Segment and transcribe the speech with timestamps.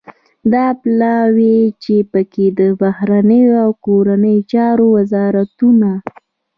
[0.53, 5.79] دا پلاوی چې پکې د بهرنیو او کورنیو چارو وزارتون